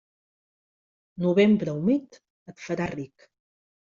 Novembre 1.25 1.75
humit, 1.81 2.19
et 2.53 2.65
farà 2.69 2.87
ric. 2.95 3.29